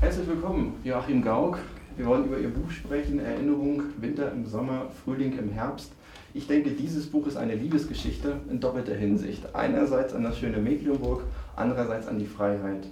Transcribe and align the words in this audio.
Herzlich 0.00 0.28
willkommen, 0.28 0.76
Joachim 0.84 1.22
Gauck. 1.22 1.58
Wir 1.96 2.06
wollen 2.06 2.26
über 2.26 2.38
Ihr 2.38 2.50
Buch 2.50 2.70
sprechen, 2.70 3.18
Erinnerung, 3.18 3.82
Winter 3.96 4.30
im 4.30 4.46
Sommer, 4.46 4.86
Frühling 5.04 5.36
im 5.36 5.50
Herbst. 5.50 5.90
Ich 6.32 6.46
denke, 6.46 6.70
dieses 6.70 7.10
Buch 7.10 7.26
ist 7.26 7.36
eine 7.36 7.56
Liebesgeschichte 7.56 8.36
in 8.48 8.60
doppelter 8.60 8.94
Hinsicht. 8.94 9.56
Einerseits 9.56 10.14
an 10.14 10.22
das 10.22 10.38
schöne 10.38 10.58
Mecklenburg, 10.58 11.24
andererseits 11.56 12.06
an 12.06 12.20
die 12.20 12.26
Freiheit. 12.26 12.86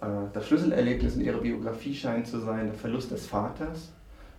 Äh, 0.00 0.06
das 0.32 0.48
Schlüsselerlebnis 0.48 1.14
in 1.14 1.20
Ihrer 1.20 1.38
Biografie 1.38 1.94
scheint 1.94 2.26
zu 2.26 2.40
sein 2.40 2.66
der 2.66 2.74
Verlust 2.74 3.12
des 3.12 3.26
Vaters. 3.26 3.92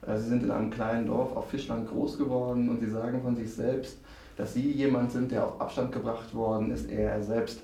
Äh, 0.06 0.18
Sie 0.18 0.28
sind 0.28 0.44
in 0.44 0.52
einem 0.52 0.70
kleinen 0.70 1.08
Dorf 1.08 1.34
auf 1.38 1.50
Fischland 1.50 1.88
groß 1.90 2.18
geworden 2.18 2.68
und 2.68 2.82
Sie 2.82 2.90
sagen 2.90 3.22
von 3.22 3.38
sich 3.38 3.54
selbst, 3.54 4.00
dass 4.36 4.54
Sie 4.54 4.70
jemand 4.70 5.14
sind, 5.14 5.32
der 5.32 5.46
auf 5.46 5.62
Abstand 5.62 5.94
gebracht 5.94 6.36
worden 6.36 6.72
ist, 6.72 6.92
ehe 6.92 7.04
er 7.04 7.24
selbst 7.24 7.62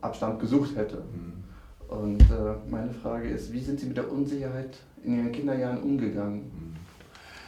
Abstand 0.00 0.40
gesucht 0.40 0.74
hätte. 0.74 0.96
Mhm. 0.96 1.33
Und 1.88 2.22
äh, 2.22 2.70
meine 2.70 2.92
Frage 2.92 3.28
ist, 3.28 3.52
wie 3.52 3.60
sind 3.60 3.78
Sie 3.78 3.86
mit 3.86 3.96
der 3.96 4.10
Unsicherheit 4.10 4.76
in 5.02 5.18
Ihren 5.18 5.32
Kinderjahren 5.32 5.82
umgegangen? 5.82 6.74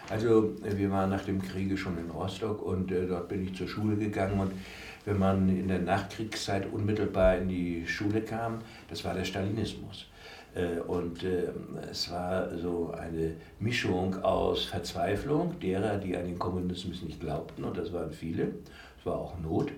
Also 0.08 0.52
wir 0.62 0.90
waren 0.90 1.10
nach 1.10 1.24
dem 1.24 1.42
Kriege 1.42 1.76
schon 1.76 1.98
in 1.98 2.10
Rostock 2.10 2.62
und 2.62 2.92
äh, 2.92 3.06
dort 3.06 3.28
bin 3.28 3.44
ich 3.44 3.56
zur 3.56 3.66
Schule 3.66 3.96
gegangen 3.96 4.38
und 4.38 4.52
wenn 5.04 5.18
man 5.18 5.48
in 5.48 5.68
der 5.68 5.80
Nachkriegszeit 5.80 6.72
unmittelbar 6.72 7.38
in 7.38 7.48
die 7.48 7.86
Schule 7.86 8.20
kam, 8.20 8.58
das 8.88 9.04
war 9.04 9.14
der 9.14 9.24
Stalinismus. 9.24 10.06
Äh, 10.54 10.80
und 10.80 11.24
äh, 11.24 11.48
es 11.90 12.10
war 12.10 12.56
so 12.56 12.92
eine 12.96 13.34
Mischung 13.58 14.22
aus 14.22 14.66
Verzweiflung 14.66 15.58
derer, 15.60 15.98
die 15.98 16.16
an 16.16 16.24
den 16.24 16.38
Kommunismus 16.38 17.02
nicht 17.02 17.20
glaubten, 17.20 17.64
und 17.64 17.76
das 17.76 17.92
waren 17.92 18.12
viele, 18.12 18.52
es 18.98 19.06
war 19.06 19.16
auch 19.16 19.38
Not, 19.40 19.72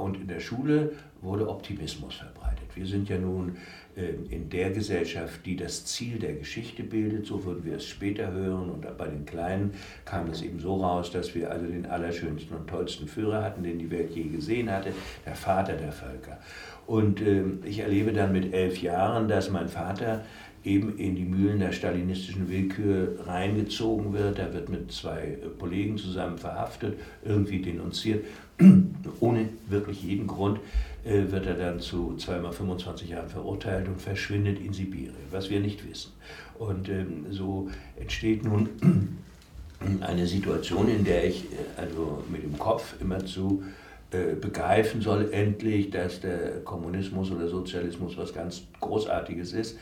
und 0.00 0.16
in 0.16 0.28
der 0.28 0.40
Schule 0.40 0.92
wurde 1.20 1.48
Optimismus 1.48 2.16
verbreitet. 2.16 2.68
Wir 2.74 2.86
sind 2.86 3.08
ja 3.08 3.18
nun 3.18 3.56
ähm, 3.96 4.26
in 4.30 4.48
der 4.48 4.70
Gesellschaft, 4.70 5.44
die 5.44 5.56
das 5.56 5.84
Ziel 5.84 6.18
der 6.18 6.34
Geschichte 6.34 6.84
bildet, 6.84 7.26
so 7.26 7.44
würden 7.44 7.64
wir 7.64 7.76
es 7.76 7.86
später 7.86 8.30
hören. 8.30 8.70
Und 8.70 8.96
bei 8.96 9.08
den 9.08 9.26
Kleinen 9.26 9.72
kam 10.04 10.28
es 10.30 10.42
eben 10.42 10.60
so 10.60 10.76
raus, 10.76 11.10
dass 11.10 11.34
wir 11.34 11.50
also 11.50 11.66
den 11.66 11.86
allerschönsten 11.86 12.56
und 12.56 12.68
tollsten 12.68 13.08
Führer 13.08 13.42
hatten, 13.42 13.62
den 13.64 13.78
die 13.78 13.90
Welt 13.90 14.14
je 14.14 14.24
gesehen 14.24 14.70
hatte, 14.70 14.92
der 15.26 15.34
Vater 15.34 15.74
der 15.74 15.92
Völker. 15.92 16.38
Und 16.86 17.20
äh, 17.20 17.42
ich 17.64 17.80
erlebe 17.80 18.12
dann 18.12 18.32
mit 18.32 18.54
elf 18.54 18.80
Jahren, 18.80 19.28
dass 19.28 19.50
mein 19.50 19.68
Vater 19.68 20.24
eben 20.68 20.98
in 20.98 21.16
die 21.16 21.24
Mühlen 21.24 21.60
der 21.60 21.72
stalinistischen 21.72 22.48
Willkür 22.50 23.16
reingezogen 23.26 24.12
wird. 24.12 24.38
Er 24.38 24.52
wird 24.52 24.68
mit 24.68 24.92
zwei 24.92 25.38
Kollegen 25.58 25.96
zusammen 25.96 26.36
verhaftet, 26.36 26.98
irgendwie 27.24 27.60
denunziert, 27.62 28.24
ohne 29.20 29.48
wirklich 29.68 30.02
jeden 30.02 30.26
Grund 30.26 30.60
äh, 31.04 31.30
wird 31.30 31.46
er 31.46 31.54
dann 31.54 31.80
zu 31.80 32.16
zweimal 32.16 32.52
25 32.52 33.08
Jahren 33.08 33.28
verurteilt 33.28 33.88
und 33.88 34.00
verschwindet 34.00 34.60
in 34.60 34.72
Sibirien, 34.72 35.14
was 35.30 35.48
wir 35.48 35.60
nicht 35.60 35.88
wissen. 35.88 36.12
Und 36.58 36.88
ähm, 36.88 37.26
so 37.30 37.70
entsteht 37.98 38.44
nun 38.44 38.68
eine 40.00 40.26
Situation, 40.26 40.88
in 40.88 41.04
der 41.04 41.26
ich 41.26 41.44
äh, 41.44 41.80
also 41.80 42.22
mit 42.30 42.42
dem 42.42 42.58
Kopf 42.58 42.94
immer 43.00 43.24
zu 43.24 43.62
äh, 44.10 44.34
begreifen 44.34 45.00
soll, 45.00 45.30
endlich, 45.32 45.90
dass 45.90 46.20
der 46.20 46.60
Kommunismus 46.64 47.30
oder 47.30 47.48
Sozialismus 47.48 48.18
was 48.18 48.34
ganz 48.34 48.64
Großartiges 48.80 49.52
ist 49.54 49.78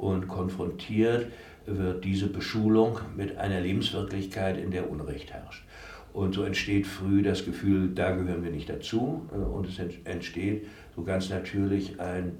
und 0.00 0.28
konfrontiert 0.28 1.26
wird 1.66 2.04
diese 2.04 2.26
Beschulung 2.26 2.98
mit 3.16 3.36
einer 3.36 3.60
Lebenswirklichkeit, 3.60 4.58
in 4.58 4.70
der 4.70 4.90
Unrecht 4.90 5.32
herrscht. 5.32 5.64
Und 6.12 6.34
so 6.34 6.42
entsteht 6.42 6.86
früh 6.86 7.22
das 7.22 7.44
Gefühl, 7.44 7.90
da 7.94 8.10
gehören 8.12 8.42
wir 8.42 8.50
nicht 8.50 8.68
dazu. 8.68 9.28
Äh, 9.32 9.36
und 9.36 9.68
es 9.68 9.78
entsteht 10.04 10.66
so 10.96 11.02
ganz 11.02 11.30
natürlich 11.30 12.00
ein, 12.00 12.32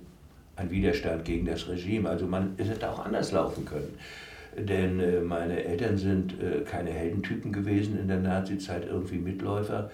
ein 0.57 0.71
Widerstand 0.71 1.25
gegen 1.25 1.47
das 1.47 1.69
Regime. 1.69 2.09
Also 2.09 2.27
man, 2.27 2.55
es 2.57 2.69
hätte 2.69 2.91
auch 2.91 3.05
anders 3.05 3.31
laufen 3.31 3.65
können. 3.65 3.95
Denn 4.59 4.99
äh, 4.99 5.21
meine 5.21 5.63
Eltern 5.63 5.97
sind 5.99 6.35
äh, 6.43 6.63
keine 6.63 6.91
Heldentypen 6.91 7.53
gewesen 7.53 7.99
in 8.01 8.09
der 8.09 8.19
Nazizeit, 8.19 8.87
irgendwie 8.87 9.19
Mitläufer. 9.19 9.91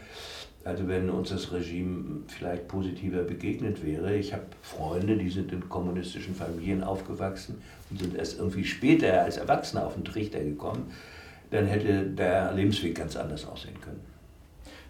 Also 0.67 0.89
wenn 0.89 1.09
uns 1.09 1.31
das 1.31 1.53
Regime 1.53 2.23
vielleicht 2.27 2.67
positiver 2.67 3.23
begegnet 3.23 3.85
wäre. 3.85 4.17
Ich 4.17 4.33
habe 4.33 4.45
Freunde, 4.63 5.17
die 5.17 5.31
sind 5.31 5.53
in 5.53 5.69
kommunistischen 5.69 6.35
Familien 6.35 6.83
aufgewachsen 6.83 7.63
und 7.91 8.01
sind 8.01 8.17
erst 8.17 8.39
irgendwie 8.39 8.65
später 8.65 9.23
als 9.23 9.37
Erwachsene 9.37 9.87
auf 9.87 9.95
den 9.95 10.05
Trichter 10.05 10.41
gekommen 10.41 10.91
dann 11.51 11.67
hätte 11.67 12.05
der 12.05 12.53
Lebensweg 12.53 12.97
ganz 12.97 13.17
anders 13.17 13.47
aussehen 13.47 13.81
können. 13.81 14.01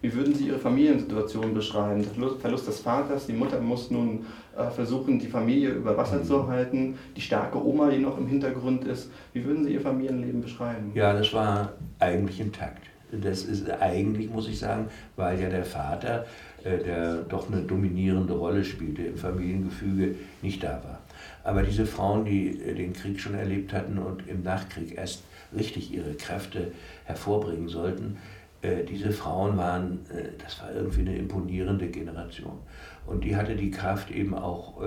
Wie 0.02 0.12
würden 0.12 0.34
Sie 0.34 0.48
Ihre 0.48 0.58
Familiensituation 0.58 1.54
beschreiben? 1.54 2.02
Der 2.02 2.30
Verlust 2.38 2.68
des 2.68 2.80
Vaters, 2.80 3.26
die 3.26 3.32
Mutter 3.32 3.60
muss 3.60 3.90
nun 3.90 4.26
äh, 4.56 4.68
versuchen, 4.70 5.18
die 5.18 5.26
Familie 5.26 5.70
über 5.70 5.96
Wasser 5.96 6.18
mhm. 6.18 6.24
zu 6.24 6.46
halten, 6.46 6.98
die 7.16 7.20
starke 7.20 7.64
Oma, 7.64 7.90
die 7.90 7.98
noch 7.98 8.18
im 8.18 8.26
Hintergrund 8.26 8.84
ist. 8.84 9.10
Wie 9.32 9.44
würden 9.44 9.64
Sie 9.64 9.72
Ihr 9.72 9.80
Familienleben 9.80 10.42
beschreiben? 10.42 10.92
Ja, 10.94 11.12
das 11.14 11.32
war 11.32 11.72
eigentlich 11.98 12.40
intakt. 12.40 12.82
Das 13.12 13.44
ist 13.44 13.70
eigentlich, 13.70 14.30
muss 14.30 14.48
ich 14.48 14.58
sagen, 14.58 14.88
weil 15.14 15.40
ja 15.40 15.48
der 15.48 15.64
Vater, 15.64 16.26
äh, 16.64 16.78
der 16.78 17.22
doch 17.22 17.50
eine 17.50 17.62
dominierende 17.62 18.34
Rolle 18.34 18.64
spielte 18.64 19.02
im 19.02 19.16
Familiengefüge, 19.16 20.16
nicht 20.42 20.62
da 20.62 20.82
war. 20.82 21.00
Aber 21.44 21.62
diese 21.62 21.86
Frauen, 21.86 22.24
die 22.24 22.60
äh, 22.60 22.74
den 22.74 22.92
Krieg 22.92 23.20
schon 23.20 23.34
erlebt 23.34 23.72
hatten 23.72 23.98
und 23.98 24.26
im 24.26 24.42
Nachkrieg 24.42 24.96
erst 24.96 25.22
richtig 25.56 25.92
ihre 25.92 26.14
Kräfte 26.14 26.72
hervorbringen 27.04 27.68
sollten. 27.68 28.18
Äh, 28.62 28.82
diese 28.82 29.12
Frauen 29.12 29.56
waren, 29.56 30.00
das 30.42 30.60
war 30.60 30.74
irgendwie 30.74 31.02
eine 31.02 31.16
imponierende 31.16 31.86
Generation. 31.86 32.58
Und 33.06 33.22
die 33.22 33.36
hatte 33.36 33.54
die 33.54 33.70
Kraft 33.70 34.10
eben 34.10 34.34
auch, 34.34 34.82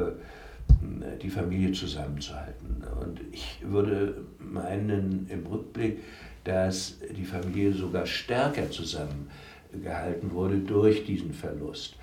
die 1.22 1.30
Familie 1.30 1.72
zusammenzuhalten. 1.72 2.84
Und 3.02 3.22
ich 3.32 3.60
würde 3.64 4.24
meinen 4.40 5.26
im 5.30 5.46
Rückblick, 5.48 6.00
dass 6.44 6.98
die 7.16 7.26
Familie 7.26 7.74
sogar 7.74 8.06
stärker 8.06 8.70
zusammengehalten 8.72 10.32
wurde 10.32 10.60
durch 10.60 11.06
diesen 11.06 11.34
Verlust. 11.34 11.96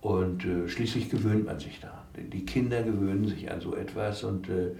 Und 0.00 0.44
äh, 0.44 0.68
schließlich 0.68 1.10
gewöhnt 1.10 1.46
man 1.46 1.58
sich 1.58 1.80
daran. 1.80 2.04
Die 2.16 2.44
Kinder 2.44 2.82
gewöhnen 2.82 3.26
sich 3.26 3.50
an 3.50 3.60
so 3.60 3.74
etwas. 3.74 4.22
Und 4.24 4.48
äh, 4.48 4.72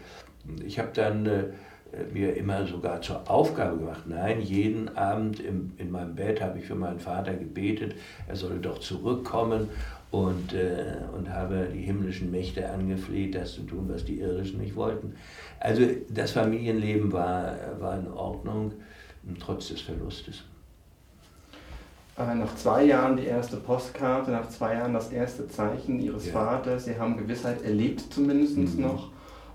ich 0.64 0.78
habe 0.78 0.90
dann 0.94 1.26
äh, 1.26 1.44
mir 2.12 2.36
immer 2.36 2.66
sogar 2.66 3.00
zur 3.00 3.28
Aufgabe 3.30 3.78
gemacht. 3.78 4.02
Nein, 4.06 4.40
jeden 4.40 4.96
Abend 4.96 5.40
im, 5.40 5.72
in 5.78 5.90
meinem 5.90 6.14
Bett 6.14 6.40
habe 6.40 6.58
ich 6.58 6.66
für 6.66 6.74
meinen 6.74 6.98
Vater 6.98 7.34
gebetet, 7.34 7.94
er 8.28 8.36
solle 8.36 8.58
doch 8.58 8.78
zurückkommen 8.78 9.68
und, 10.10 10.52
äh, 10.52 10.98
und 11.16 11.28
habe 11.30 11.68
die 11.72 11.82
himmlischen 11.82 12.30
Mächte 12.30 12.68
angefleht, 12.68 13.34
das 13.34 13.54
zu 13.54 13.62
tun, 13.62 13.88
was 13.88 14.04
die 14.04 14.20
irdischen 14.20 14.60
nicht 14.60 14.76
wollten. 14.76 15.14
Also 15.60 15.82
das 16.08 16.32
Familienleben 16.32 17.12
war, 17.12 17.56
war 17.80 17.98
in 17.98 18.08
Ordnung, 18.12 18.72
trotz 19.40 19.68
des 19.68 19.80
Verlustes. 19.80 20.44
Äh, 22.18 22.34
nach 22.34 22.54
zwei 22.56 22.84
Jahren 22.84 23.16
die 23.16 23.26
erste 23.26 23.56
Postkarte, 23.56 24.30
nach 24.30 24.48
zwei 24.48 24.74
Jahren 24.74 24.94
das 24.94 25.10
erste 25.10 25.48
Zeichen 25.48 26.00
Ihres 26.00 26.26
ja. 26.26 26.32
Vaters. 26.32 26.86
Sie 26.86 26.98
haben 26.98 27.16
Gewissheit 27.16 27.62
erlebt 27.62 28.04
zumindest 28.10 28.56
mhm. 28.56 28.82
noch. 28.82 29.10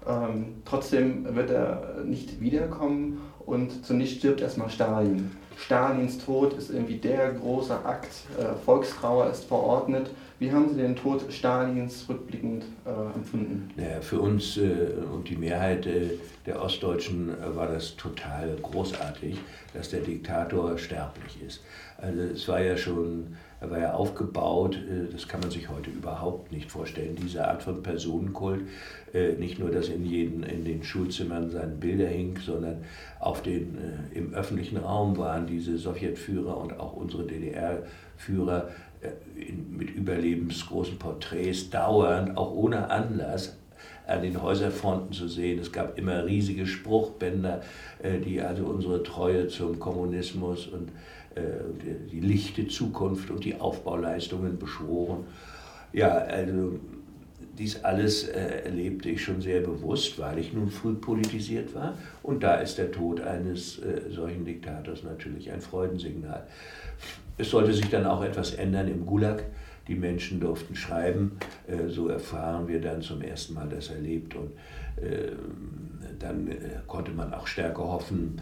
Ähm, 0.08 0.62
trotzdem 0.66 1.36
wird 1.36 1.50
er 1.50 2.04
nicht 2.06 2.40
wiederkommen 2.40 3.20
und 3.46 3.86
zunächst 3.86 4.18
stirbt 4.18 4.42
erstmal 4.42 4.70
Stalin. 4.70 5.32
Stalins 5.58 6.18
Tod 6.18 6.54
ist 6.54 6.72
irgendwie 6.72 6.98
der 6.98 7.34
große 7.34 7.86
Akt, 7.86 8.10
äh, 8.40 8.56
Volkstrauer 8.66 9.30
ist 9.30 9.46
verordnet. 9.46 10.10
Wie 10.40 10.52
haben 10.52 10.70
Sie 10.70 10.82
den 10.82 10.96
Tod 10.96 11.32
Stalins 11.32 12.08
rückblickend 12.10 12.64
äh, 12.84 13.16
empfunden? 13.16 13.70
Naja, 13.76 14.02
für 14.02 14.20
uns 14.20 14.58
äh, 14.58 14.94
und 15.14 15.30
die 15.30 15.36
Mehrheit 15.36 15.86
äh, 15.86 16.18
der 16.48 16.62
Ostdeutschen 16.62 17.30
äh, 17.30 17.56
war 17.56 17.68
das 17.68 17.96
total 17.96 18.58
großartig, 18.62 19.38
dass 19.76 19.90
der 19.90 20.00
Diktator 20.00 20.80
sterblich 20.80 21.38
ist. 21.46 21.62
Also 22.02 22.22
es 22.22 22.48
war 22.48 22.62
ja 22.62 22.76
schon 22.76 23.36
er 23.62 23.70
war 23.70 23.80
ja 23.80 23.94
aufgebaut, 23.94 24.76
äh, 24.76 25.12
das 25.12 25.28
kann 25.28 25.40
man 25.40 25.52
sich 25.52 25.70
heute 25.70 25.92
überhaupt 25.92 26.52
nicht 26.52 26.72
vorstellen, 26.72 27.16
diese 27.16 27.48
Art 27.48 27.62
von 27.62 27.84
Personenkult. 27.84 28.62
Äh, 29.14 29.34
nicht 29.34 29.60
nur, 29.60 29.70
dass 29.70 29.88
in, 29.88 30.04
jeden, 30.04 30.42
in 30.42 30.66
den 30.66 30.84
Schulzimmern 30.84 31.52
seine 31.52 31.76
Bilder 31.76 32.08
hing, 32.08 32.40
sondern 32.44 32.84
auf 33.20 33.44
den, 33.44 33.78
äh, 33.78 34.18
im 34.18 34.34
öffentlichen 34.34 34.78
Raum 34.78 35.16
waren 35.18 35.46
diese 35.46 35.78
Sowjetführer 35.78 36.58
und 36.58 36.80
auch 36.80 36.94
unsere 36.94 37.24
DDR-Führer 37.24 38.70
mit 39.72 39.90
überlebensgroßen 39.90 41.00
Porträts 41.00 41.72
dauernd, 41.72 42.38
auch 42.38 42.52
ohne 42.52 42.92
Anlass, 42.92 43.58
an 44.06 44.22
den 44.22 44.40
Häuserfronten 44.40 45.12
zu 45.12 45.28
sehen. 45.28 45.58
Es 45.58 45.72
gab 45.72 45.98
immer 45.98 46.24
riesige 46.26 46.68
Spruchbänder, 46.68 47.62
die 48.24 48.42
also 48.42 48.66
unsere 48.66 49.02
Treue 49.02 49.48
zum 49.48 49.80
Kommunismus 49.80 50.68
und 50.68 50.90
die 52.12 52.20
lichte 52.20 52.68
Zukunft 52.68 53.32
und 53.32 53.46
die 53.46 53.60
Aufbauleistungen 53.60 54.60
beschworen. 54.60 55.26
Ja, 55.94 56.10
also 56.10 56.80
dies 57.58 57.84
alles 57.84 58.28
äh, 58.28 58.64
erlebte 58.66 59.10
ich 59.10 59.24
schon 59.24 59.42
sehr 59.42 59.62
bewusst, 59.62 60.18
weil 60.20 60.40
ich 60.40 60.54
nun 60.54 60.70
früh 60.70 60.94
politisiert 60.94 61.76
war. 61.76 61.98
Und 62.24 62.44
da 62.44 62.56
ist 62.56 62.78
der 62.78 62.92
Tod 62.92 63.22
eines 63.22 63.80
äh, 63.80 64.10
solchen 64.10 64.46
Diktators 64.46 65.04
natürlich 65.04 65.52
ein 65.52 65.62
Freudensignal. 65.62 66.48
Es 67.38 67.50
sollte 67.50 67.74
sich 67.74 67.90
dann 67.90 68.06
auch 68.06 68.24
etwas 68.24 68.54
ändern 68.54 68.88
im 68.88 69.06
Gulag. 69.06 69.44
Die 69.88 69.96
Menschen 69.96 70.40
durften 70.40 70.76
schreiben. 70.76 71.38
Äh, 71.68 71.90
so 71.90 72.08
erfahren 72.08 72.68
wir 72.68 72.80
dann 72.80 73.02
zum 73.02 73.22
ersten 73.22 73.54
Mal, 73.54 73.68
dass 73.68 73.90
er 73.90 74.00
lebt. 74.00 74.36
Und 74.36 74.52
äh, 75.02 75.32
dann 76.20 76.50
konnte 76.88 77.12
man 77.12 77.34
auch 77.34 77.48
stärker 77.48 77.84
hoffen, 77.84 78.42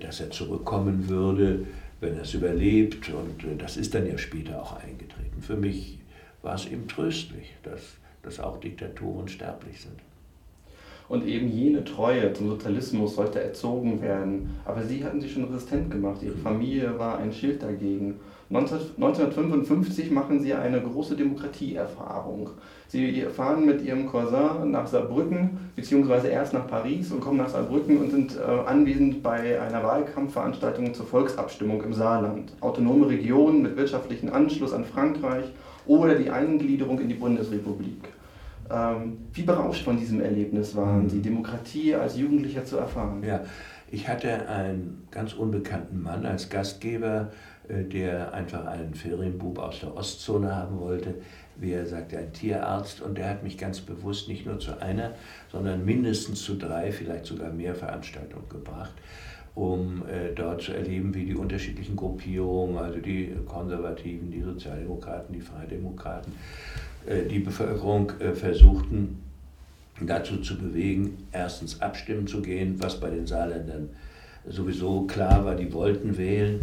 dass 0.00 0.20
er 0.20 0.30
zurückkommen 0.30 1.08
würde, 1.08 1.64
wenn 2.02 2.16
er 2.16 2.22
es 2.22 2.34
überlebt. 2.34 3.08
Und 3.10 3.62
das 3.62 3.78
ist 3.78 3.94
dann 3.94 4.06
ja 4.06 4.18
später 4.18 4.60
auch 4.60 4.76
eingetreten. 4.76 5.40
Für 5.40 5.56
mich 5.56 5.98
war 6.42 6.56
es 6.56 6.66
eben 6.66 6.88
tröstlich, 6.88 7.54
dass, 7.62 7.80
dass 8.22 8.40
auch 8.40 8.58
Diktatoren 8.58 9.28
sterblich 9.28 9.80
sind. 9.80 9.98
Und 11.08 11.26
eben 11.26 11.48
jene 11.48 11.84
Treue 11.84 12.32
zum 12.32 12.48
Sozialismus 12.48 13.14
sollte 13.14 13.40
erzogen 13.40 14.02
werden. 14.02 14.56
Aber 14.64 14.82
Sie 14.82 15.04
hatten 15.04 15.20
sich 15.20 15.32
schon 15.32 15.44
resistent 15.44 15.90
gemacht. 15.90 16.22
Ihre 16.22 16.36
Familie 16.36 16.98
war 16.98 17.18
ein 17.18 17.32
Schild 17.32 17.62
dagegen. 17.62 18.18
1955 18.54 20.10
machen 20.10 20.40
Sie 20.40 20.52
eine 20.52 20.80
große 20.80 21.16
Demokratieerfahrung. 21.16 22.50
Sie 22.88 23.22
fahren 23.22 23.64
mit 23.64 23.82
Ihrem 23.82 24.06
Cousin 24.06 24.70
nach 24.70 24.86
Saarbrücken, 24.86 25.70
beziehungsweise 25.74 26.28
erst 26.28 26.52
nach 26.52 26.66
Paris 26.66 27.10
und 27.10 27.20
kommen 27.20 27.38
nach 27.38 27.48
Saarbrücken 27.48 27.98
und 27.98 28.10
sind 28.10 28.36
äh, 28.36 28.68
anwesend 28.68 29.22
bei 29.22 29.60
einer 29.60 29.82
Wahlkampfveranstaltung 29.82 30.92
zur 30.92 31.06
Volksabstimmung 31.06 31.82
im 31.82 31.94
Saarland. 31.94 32.52
Autonome 32.60 33.08
Region 33.08 33.62
mit 33.62 33.76
wirtschaftlichem 33.76 34.32
Anschluss 34.32 34.74
an 34.74 34.84
Frankreich 34.84 35.46
oder 35.86 36.14
die 36.14 36.30
Eingliederung 36.30 37.00
in 37.00 37.08
die 37.08 37.14
Bundesrepublik. 37.14 38.08
Ähm, 38.70 39.18
wie 39.32 39.42
berauscht 39.42 39.84
von 39.84 39.98
diesem 39.98 40.20
Erlebnis 40.20 40.76
waren 40.76 41.08
Sie, 41.08 41.20
Demokratie 41.20 41.94
als 41.94 42.18
Jugendlicher 42.18 42.64
zu 42.64 42.76
erfahren? 42.76 43.22
Ja, 43.26 43.40
ich 43.92 44.08
hatte 44.08 44.48
einen 44.48 45.06
ganz 45.10 45.34
unbekannten 45.34 46.02
Mann 46.02 46.24
als 46.24 46.48
Gastgeber, 46.48 47.30
äh, 47.68 47.84
der 47.84 48.32
einfach 48.32 48.66
einen 48.66 48.94
Ferienbub 48.94 49.58
aus 49.58 49.80
der 49.80 49.94
Ostzone 49.94 50.56
haben 50.56 50.80
wollte, 50.80 51.14
wie 51.56 51.72
er 51.72 51.84
sagte, 51.86 52.18
ein 52.18 52.32
Tierarzt. 52.32 53.02
Und 53.02 53.18
der 53.18 53.28
hat 53.28 53.42
mich 53.42 53.58
ganz 53.58 53.80
bewusst 53.80 54.28
nicht 54.28 54.46
nur 54.46 54.58
zu 54.58 54.80
einer, 54.80 55.12
sondern 55.50 55.84
mindestens 55.84 56.42
zu 56.42 56.56
drei, 56.56 56.90
vielleicht 56.90 57.26
sogar 57.26 57.50
mehr 57.50 57.74
Veranstaltungen 57.74 58.48
gebracht 58.48 58.94
um 59.54 60.02
äh, 60.08 60.32
dort 60.34 60.62
zu 60.62 60.72
erleben, 60.72 61.14
wie 61.14 61.26
die 61.26 61.34
unterschiedlichen 61.34 61.94
Gruppierungen, 61.94 62.78
also 62.78 63.00
die 63.00 63.34
Konservativen, 63.46 64.30
die 64.30 64.40
Sozialdemokraten, 64.40 65.34
die 65.34 65.42
Freidemokraten, 65.42 66.32
äh, 67.04 67.24
die 67.28 67.40
Bevölkerung 67.40 68.10
äh, 68.18 68.32
versuchten 68.32 69.22
dazu 70.00 70.38
zu 70.38 70.58
bewegen, 70.58 71.28
erstens 71.32 71.80
abstimmen 71.80 72.26
zu 72.26 72.42
gehen, 72.42 72.76
was 72.78 72.98
bei 72.98 73.10
den 73.10 73.26
Saarländern 73.26 73.90
sowieso 74.46 75.02
klar 75.06 75.44
war, 75.44 75.54
die 75.54 75.72
wollten 75.72 76.16
wählen. 76.16 76.58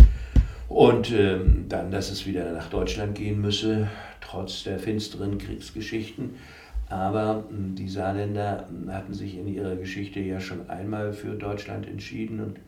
Und 0.68 1.12
ähm, 1.12 1.66
dann, 1.68 1.90
dass 1.90 2.12
es 2.12 2.28
wieder 2.28 2.52
nach 2.52 2.70
Deutschland 2.70 3.16
gehen 3.16 3.42
müsse, 3.42 3.88
trotz 4.22 4.64
der 4.64 4.78
finsteren 4.78 5.38
Kriegsgeschichten. 5.38 6.36
Aber 6.90 7.46
hm, 7.50 7.76
die 7.76 7.90
Saarländer 7.90 8.68
hatten 8.90 9.14
sich 9.14 9.38
in 9.38 9.48
ihrer 9.48 9.76
Geschichte 9.76 10.20
ja 10.20 10.40
schon 10.40 10.70
einmal 10.70 11.14
für 11.14 11.36
Deutschland 11.36 11.88
entschieden 11.88 12.40
und 12.40 12.60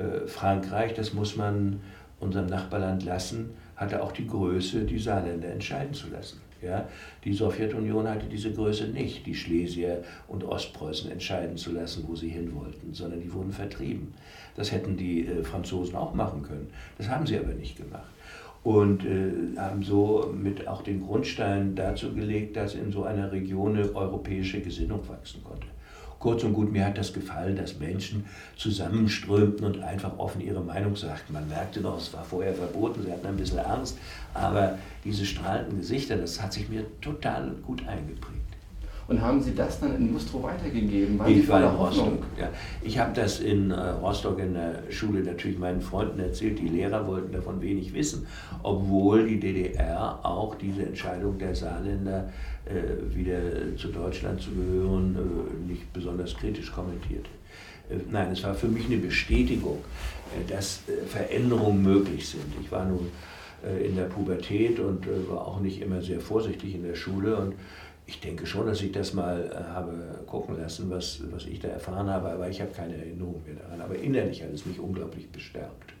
äh, 0.00 0.26
Frankreich, 0.26 0.94
das 0.94 1.12
muss 1.12 1.36
man 1.36 1.80
unserem 2.20 2.46
Nachbarland 2.46 3.04
lassen, 3.04 3.50
hatte 3.78 4.02
auch 4.02 4.12
die 4.12 4.26
Größe, 4.26 4.84
die 4.84 4.98
Saarländer 4.98 5.48
entscheiden 5.48 5.94
zu 5.94 6.08
lassen. 6.10 6.40
Ja, 6.60 6.88
die 7.24 7.32
Sowjetunion 7.32 8.08
hatte 8.08 8.26
diese 8.26 8.52
Größe 8.52 8.88
nicht, 8.88 9.24
die 9.24 9.34
Schlesier 9.34 10.02
und 10.26 10.42
Ostpreußen 10.42 11.08
entscheiden 11.08 11.56
zu 11.56 11.70
lassen, 11.72 12.04
wo 12.08 12.16
sie 12.16 12.28
hin 12.28 12.52
wollten, 12.52 12.92
sondern 12.92 13.20
die 13.20 13.32
wurden 13.32 13.52
vertrieben. 13.52 14.12
Das 14.56 14.72
hätten 14.72 14.96
die 14.96 15.24
äh, 15.24 15.44
Franzosen 15.44 15.94
auch 15.94 16.14
machen 16.14 16.42
können. 16.42 16.68
Das 16.98 17.08
haben 17.08 17.26
sie 17.26 17.38
aber 17.38 17.54
nicht 17.54 17.76
gemacht. 17.76 18.10
Und 18.64 19.04
äh, 19.04 19.56
haben 19.56 19.84
so 19.84 20.34
mit 20.36 20.66
auch 20.66 20.82
den 20.82 21.06
Grundstein 21.06 21.76
dazu 21.76 22.12
gelegt, 22.12 22.56
dass 22.56 22.74
in 22.74 22.90
so 22.90 23.04
einer 23.04 23.30
Region 23.30 23.76
eine 23.76 23.94
europäische 23.94 24.60
Gesinnung 24.60 25.08
wachsen 25.08 25.44
konnte. 25.44 25.68
Kurz 26.18 26.42
und 26.42 26.52
gut, 26.52 26.72
mir 26.72 26.84
hat 26.84 26.98
das 26.98 27.12
gefallen, 27.12 27.54
dass 27.56 27.78
Menschen 27.78 28.26
zusammenströmten 28.56 29.64
und 29.64 29.80
einfach 29.82 30.18
offen 30.18 30.40
ihre 30.40 30.60
Meinung 30.60 30.96
sagten. 30.96 31.32
Man 31.32 31.48
merkte 31.48 31.80
noch, 31.80 31.98
es 31.98 32.12
war 32.12 32.24
vorher 32.24 32.54
verboten, 32.54 33.04
sie 33.04 33.12
hatten 33.12 33.26
ein 33.26 33.36
bisschen 33.36 33.60
Angst, 33.60 33.96
aber 34.34 34.78
diese 35.04 35.24
strahlenden 35.24 35.78
Gesichter, 35.78 36.16
das 36.16 36.42
hat 36.42 36.52
sich 36.52 36.68
mir 36.68 36.84
total 37.00 37.52
gut 37.64 37.86
eingeprägt. 37.86 38.57
Und 39.08 39.22
haben 39.22 39.40
Sie 39.40 39.54
das 39.54 39.80
dann 39.80 39.96
in 39.96 40.12
Mustro 40.12 40.42
weitergegeben? 40.42 41.18
Waren 41.18 41.32
ich 41.32 41.48
war 41.48 41.62
in 41.62 41.76
Rostock. 41.76 42.22
Ja. 42.38 42.50
Ich 42.82 42.98
habe 42.98 43.14
das 43.14 43.40
in 43.40 43.70
äh, 43.70 43.74
Rostock 43.74 44.38
in 44.38 44.52
der 44.52 44.82
Schule 44.90 45.20
natürlich 45.20 45.58
meinen 45.58 45.80
Freunden 45.80 46.20
erzählt. 46.20 46.58
Die 46.58 46.68
Lehrer 46.68 47.06
wollten 47.06 47.32
davon 47.32 47.60
wenig 47.62 47.94
wissen, 47.94 48.26
obwohl 48.62 49.26
die 49.26 49.40
DDR 49.40 50.20
auch 50.22 50.54
diese 50.56 50.82
Entscheidung 50.82 51.38
der 51.38 51.54
Saarländer 51.54 52.30
äh, 52.66 53.16
wieder 53.16 53.38
zu 53.78 53.88
Deutschland 53.88 54.42
zu 54.42 54.50
gehören 54.50 55.16
äh, 55.16 55.70
nicht 55.72 55.90
besonders 55.94 56.36
kritisch 56.36 56.70
kommentierte. 56.70 57.30
Äh, 57.90 57.96
nein, 58.10 58.32
es 58.32 58.42
war 58.44 58.54
für 58.54 58.68
mich 58.68 58.86
eine 58.86 58.98
Bestätigung, 58.98 59.78
äh, 60.36 60.50
dass 60.50 60.82
äh, 60.86 61.06
Veränderungen 61.06 61.82
möglich 61.82 62.28
sind. 62.28 62.44
Ich 62.60 62.70
war 62.70 62.84
nun 62.84 63.08
in 63.84 63.96
der 63.96 64.04
Pubertät 64.04 64.78
und 64.78 65.04
war 65.28 65.48
auch 65.48 65.58
nicht 65.58 65.82
immer 65.82 66.00
sehr 66.00 66.20
vorsichtig 66.20 66.76
in 66.76 66.84
der 66.84 66.94
Schule 66.94 67.36
und 67.36 67.54
ich 68.08 68.20
denke 68.20 68.46
schon, 68.46 68.66
dass 68.66 68.80
ich 68.80 68.90
das 68.90 69.12
mal 69.12 69.50
äh, 69.52 69.74
habe 69.74 69.92
gucken 70.26 70.58
lassen, 70.58 70.90
was, 70.90 71.20
was 71.30 71.44
ich 71.44 71.60
da 71.60 71.68
erfahren 71.68 72.08
habe, 72.08 72.30
aber 72.30 72.48
ich 72.48 72.58
habe 72.58 72.70
keine 72.70 72.96
Erinnerung 72.96 73.42
mehr 73.46 73.56
daran. 73.56 73.82
Aber 73.82 73.96
innerlich 73.96 74.42
hat 74.42 74.50
es 74.50 74.64
mich 74.64 74.80
unglaublich 74.80 75.30
bestärkt. 75.30 75.92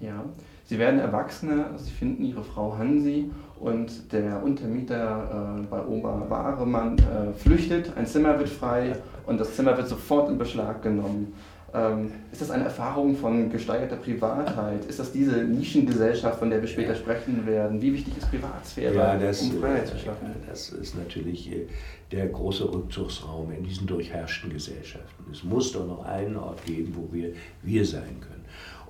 Ja, 0.00 0.24
Sie 0.66 0.76
werden 0.78 0.98
Erwachsene, 0.98 1.66
Sie 1.76 1.92
finden 1.92 2.24
Ihre 2.24 2.42
Frau 2.42 2.76
Hansi 2.76 3.30
und 3.60 4.12
der 4.12 4.42
Untermieter 4.42 5.60
äh, 5.62 5.66
bei 5.66 5.86
Oberwaremann 5.86 6.98
äh, 6.98 7.32
flüchtet, 7.32 7.92
ein 7.96 8.06
Zimmer 8.06 8.36
wird 8.36 8.48
frei 8.48 8.96
und 9.26 9.38
das 9.38 9.54
Zimmer 9.54 9.76
wird 9.76 9.88
sofort 9.88 10.28
in 10.28 10.36
Beschlag 10.36 10.82
genommen. 10.82 11.32
Ähm, 11.74 12.12
ist 12.30 12.40
das 12.40 12.52
eine 12.52 12.64
Erfahrung 12.64 13.16
von 13.16 13.50
gesteigerter 13.50 13.96
Privatheit? 13.96 14.84
Ist 14.84 15.00
das 15.00 15.10
diese 15.10 15.42
Nischengesellschaft, 15.42 16.38
von 16.38 16.48
der 16.48 16.60
wir 16.60 16.68
später 16.68 16.94
sprechen 16.94 17.44
werden? 17.46 17.82
Wie 17.82 17.92
wichtig 17.92 18.16
ist 18.16 18.30
Privatsphäre, 18.30 18.94
ja, 18.94 19.18
das, 19.18 19.42
um 19.42 19.60
Freiheit 19.60 19.88
zu 19.88 19.98
schaffen? 19.98 20.28
Das 20.48 20.68
ist 20.70 20.96
natürlich 20.96 21.50
äh, 21.50 21.66
der 22.12 22.28
große 22.28 22.72
Rückzugsraum 22.72 23.50
in 23.50 23.64
diesen 23.64 23.88
durchherrschten 23.88 24.50
Gesellschaften. 24.50 25.24
Es 25.32 25.42
muss 25.42 25.72
doch 25.72 25.84
noch 25.84 26.04
einen 26.04 26.36
Ort 26.36 26.64
geben, 26.64 26.94
wo 26.94 27.12
wir 27.12 27.32
wir 27.62 27.84
sein 27.84 28.20
können. 28.20 28.44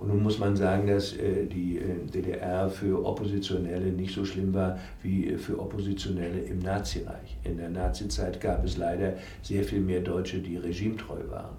Und 0.04 0.10
nun 0.10 0.22
muss 0.22 0.38
man 0.38 0.54
sagen, 0.54 0.86
dass 0.86 1.14
äh, 1.14 1.46
die 1.46 1.78
äh, 1.78 2.06
DDR 2.12 2.68
für 2.68 3.02
Oppositionelle 3.06 3.90
nicht 3.90 4.14
so 4.14 4.22
schlimm 4.26 4.52
war 4.52 4.78
wie 5.02 5.34
für 5.38 5.58
Oppositionelle 5.58 6.40
im 6.40 6.58
Nazireich. 6.58 7.38
In 7.42 7.56
der 7.56 7.70
Nazizeit 7.70 8.38
gab 8.38 8.62
es 8.66 8.76
leider 8.76 9.14
sehr 9.40 9.64
viel 9.64 9.80
mehr 9.80 10.00
Deutsche, 10.00 10.40
die 10.40 10.58
regimetreu 10.58 11.20
waren. 11.30 11.56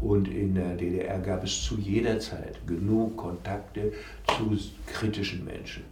Und 0.00 0.28
in 0.28 0.54
der 0.54 0.76
DDR 0.76 1.18
gab 1.18 1.42
es 1.42 1.60
zu 1.64 1.76
jeder 1.76 2.20
Zeit 2.20 2.64
genug 2.68 3.16
Kontakte 3.16 3.92
zu 4.28 4.56
kritischen 4.86 5.44
Menschen. 5.44 5.82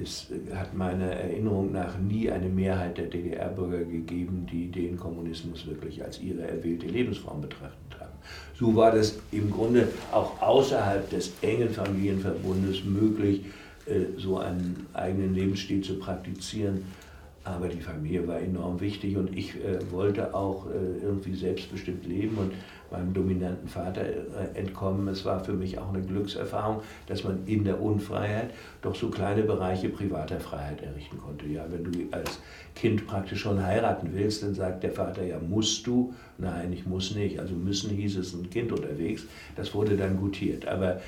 Es 0.00 0.26
hat 0.54 0.74
meiner 0.74 1.06
Erinnerung 1.06 1.72
nach 1.72 1.98
nie 1.98 2.30
eine 2.30 2.48
Mehrheit 2.48 2.98
der 2.98 3.06
DDR-Bürger 3.06 3.84
gegeben, 3.84 4.46
die 4.50 4.70
den 4.70 4.96
Kommunismus 4.96 5.66
wirklich 5.66 6.04
als 6.04 6.20
ihre 6.20 6.42
erwählte 6.42 6.86
Lebensform 6.86 7.40
betrachtet 7.40 7.98
haben. 7.98 8.12
So 8.54 8.74
war 8.76 8.92
das 8.92 9.18
im 9.32 9.50
Grunde 9.50 9.88
auch 10.12 10.40
außerhalb 10.40 11.08
des 11.10 11.32
engen 11.42 11.70
Familienverbundes 11.70 12.84
möglich, 12.84 13.42
äh, 13.86 14.18
so 14.18 14.38
einen 14.38 14.86
eigenen 14.92 15.34
Lebensstil 15.34 15.82
zu 15.82 15.98
praktizieren. 15.98 16.84
Aber 17.48 17.68
die 17.68 17.80
Familie 17.80 18.26
war 18.28 18.40
enorm 18.40 18.80
wichtig 18.80 19.16
und 19.16 19.36
ich 19.36 19.54
äh, 19.56 19.78
wollte 19.90 20.34
auch 20.34 20.66
äh, 20.66 21.02
irgendwie 21.02 21.34
selbstbestimmt 21.34 22.06
leben 22.06 22.36
und 22.36 22.52
meinem 22.90 23.14
dominanten 23.14 23.68
Vater 23.68 24.02
äh, 24.02 24.58
entkommen. 24.58 25.08
Es 25.08 25.24
war 25.24 25.42
für 25.42 25.54
mich 25.54 25.78
auch 25.78 25.88
eine 25.88 26.02
Glückserfahrung, 26.02 26.82
dass 27.06 27.24
man 27.24 27.46
in 27.46 27.64
der 27.64 27.80
Unfreiheit 27.80 28.50
doch 28.82 28.94
so 28.94 29.08
kleine 29.08 29.42
Bereiche 29.42 29.88
privater 29.88 30.40
Freiheit 30.40 30.82
errichten 30.82 31.18
konnte. 31.18 31.46
Ja, 31.46 31.64
wenn 31.70 31.84
du 31.84 31.90
als 32.10 32.38
Kind 32.74 33.06
praktisch 33.06 33.40
schon 33.40 33.64
heiraten 33.64 34.10
willst, 34.12 34.42
dann 34.42 34.54
sagt 34.54 34.82
der 34.82 34.92
Vater, 34.92 35.24
ja, 35.24 35.38
musst 35.38 35.86
du? 35.86 36.14
Nein, 36.36 36.72
ich 36.72 36.86
muss 36.86 37.14
nicht. 37.14 37.40
Also 37.40 37.54
müssen 37.54 37.90
hieß 37.90 38.18
es 38.18 38.34
ein 38.34 38.50
Kind 38.50 38.72
unterwegs. 38.72 39.24
Das 39.56 39.74
wurde 39.74 39.96
dann 39.96 40.18
gutiert. 40.18 40.68
Aber 40.68 41.00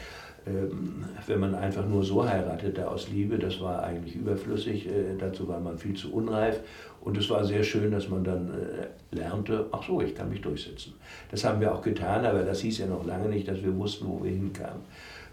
wenn 1.27 1.41
man 1.41 1.55
einfach 1.55 1.87
nur 1.87 2.03
so 2.03 2.27
heiratete 2.29 2.89
aus 2.89 3.09
Liebe, 3.11 3.39
das 3.39 3.61
war 3.61 3.83
eigentlich 3.83 4.17
überflüssig, 4.17 4.87
äh, 4.87 5.17
dazu 5.19 5.47
war 5.49 5.61
man 5.61 5.79
viel 5.79 5.95
zu 5.95 6.13
unreif 6.13 6.61
und 7.01 7.17
es 7.17 7.29
war 7.31 7.45
sehr 7.45 7.63
schön, 7.63 7.91
dass 7.91 8.09
man 8.09 8.25
dann 8.25 8.49
äh, 8.51 9.17
lernte, 9.17 9.67
ach 9.73 9.83
so, 9.87 10.01
ich 10.01 10.15
kann 10.15 10.31
mich 10.31 10.41
durchsetzen. 10.41 10.95
Das 11.31 11.45
haben 11.45 11.61
wir 11.61 11.75
auch 11.75 11.83
getan, 11.83 12.25
aber 12.25 12.43
das 12.43 12.61
hieß 12.61 12.79
ja 12.79 12.87
noch 12.87 13.05
lange 13.07 13.29
nicht, 13.29 13.49
dass 13.49 13.63
wir 13.63 13.77
wussten, 13.77 14.07
wo 14.07 14.23
wir 14.23 14.31
hinkamen. 14.31 14.83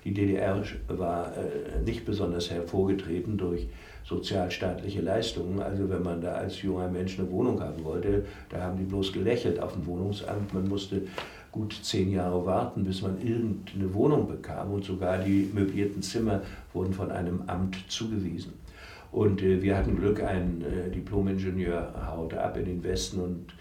Die 0.04 0.14
DDR 0.14 0.64
war 0.88 1.34
äh, 1.36 1.82
nicht 1.84 2.06
besonders 2.06 2.50
hervorgetreten 2.50 3.38
durch 3.38 3.68
sozialstaatliche 4.06 5.02
Leistungen. 5.02 5.62
Also 5.62 5.90
wenn 5.90 6.02
man 6.02 6.22
da 6.22 6.34
als 6.34 6.62
junger 6.62 6.88
Mensch 6.88 7.20
eine 7.20 7.30
Wohnung 7.30 7.62
haben 7.62 7.84
wollte, 7.84 8.26
da 8.50 8.62
haben 8.62 8.78
die 8.78 8.86
bloß 8.86 9.12
gelächelt 9.12 9.60
auf 9.60 9.74
dem 9.74 9.86
Wohnungsamt. 9.86 10.54
Man 10.54 10.68
musste 10.70 11.02
gut 11.58 11.80
zehn 11.82 12.12
Jahre 12.12 12.46
warten, 12.46 12.84
bis 12.84 13.02
man 13.02 13.20
irgendeine 13.20 13.92
Wohnung 13.94 14.28
bekam 14.28 14.74
und 14.74 14.84
sogar 14.84 15.18
die 15.18 15.50
möblierten 15.52 16.04
Zimmer 16.04 16.42
wurden 16.72 16.94
von 16.94 17.10
einem 17.10 17.42
Amt 17.48 17.78
zugewiesen. 17.88 18.54
Und 19.12 19.42
äh, 19.42 19.62
wir 19.62 19.76
hatten 19.76 19.96
Glück, 19.96 20.22
ein 20.22 20.62
äh, 20.62 20.92
Diplomingenieur 20.92 21.94
haute 22.16 22.42
ab 22.42 22.58
in 22.58 22.66
den 22.66 22.84
Westen 22.84 23.20
und 23.22 23.54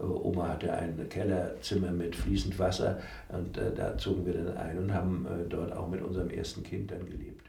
Oma 0.00 0.48
hatte 0.48 0.72
ein 0.72 1.08
Kellerzimmer 1.08 1.92
mit 1.92 2.16
fließend 2.16 2.58
Wasser 2.58 2.98
und 3.28 3.56
da 3.56 3.96
zogen 3.96 4.26
wir 4.26 4.34
dann 4.34 4.56
ein 4.56 4.76
und 4.76 4.92
haben 4.92 5.24
dort 5.48 5.72
auch 5.72 5.88
mit 5.88 6.02
unserem 6.02 6.30
ersten 6.30 6.64
Kind 6.64 6.90
dann 6.90 7.06
gelebt. 7.06 7.43